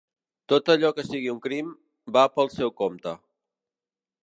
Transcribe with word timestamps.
Tot 0.53 0.71
allò 0.73 0.89
que 0.99 1.05
sigui 1.09 1.29
un 1.33 1.41
crim, 1.43 1.69
va 2.17 2.25
pel 2.39 2.51
seu 2.57 2.75
compte. 2.83 3.17